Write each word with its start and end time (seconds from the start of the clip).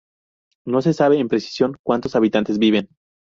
No 0.65 0.81
se 0.81 0.93
sabe 0.95 1.19
en 1.19 1.27
precisión 1.27 1.77
cuantos 1.83 2.15
habitantes 2.15 2.57
viven. 2.57 2.89